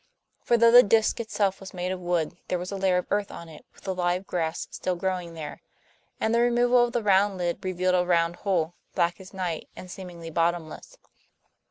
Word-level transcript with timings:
For 0.41 0.57
though 0.57 0.71
the 0.71 0.81
disc 0.81 1.19
itself 1.19 1.59
was 1.59 1.75
made 1.75 1.91
of 1.91 1.99
wood, 1.99 2.35
there 2.47 2.57
was 2.57 2.71
a 2.71 2.75
layer 2.75 2.97
of 2.97 3.05
earth 3.11 3.29
on 3.31 3.47
it 3.47 3.67
with 3.71 3.83
the 3.83 3.93
live 3.93 4.25
grass 4.25 4.67
still 4.71 4.95
growing 4.95 5.35
there. 5.35 5.61
And 6.19 6.33
the 6.33 6.41
removal 6.41 6.83
of 6.85 6.91
the 6.93 7.03
round 7.03 7.37
lid 7.37 7.63
revealed 7.63 7.93
a 7.93 8.03
round 8.03 8.37
hole, 8.37 8.73
black 8.95 9.21
as 9.21 9.31
night 9.31 9.69
and 9.75 9.91
seemingly 9.91 10.31
bottomless. 10.31 10.97